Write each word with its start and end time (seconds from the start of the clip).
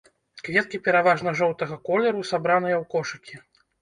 Кветкі 0.47 0.79
пераважна 0.87 1.35
жоўтага 1.41 1.75
колеру, 1.91 2.25
сабраныя 2.33 2.75
ў 2.79 2.83
кошыкі. 2.95 3.35